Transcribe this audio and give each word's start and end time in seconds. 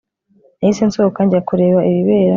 Nahise 0.57 0.83
nsohoka 0.85 1.19
njya 1.25 1.39
kureba 1.47 1.79
ibibera 1.89 2.29